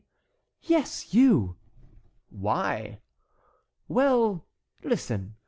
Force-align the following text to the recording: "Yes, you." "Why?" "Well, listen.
"Yes, 0.63 1.13
you." 1.13 1.57
"Why?" 2.31 3.01
"Well, 3.87 4.47
listen. 4.83 5.35